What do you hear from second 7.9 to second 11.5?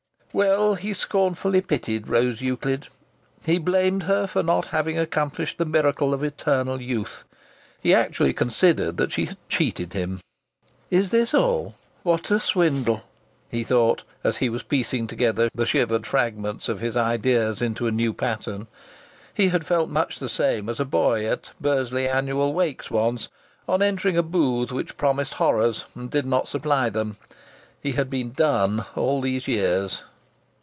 actually considered that she had cheated him. "Is this